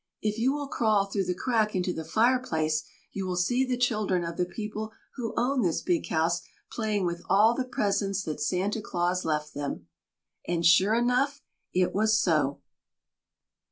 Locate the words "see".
3.35-3.63